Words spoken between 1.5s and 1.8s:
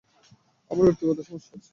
আছে।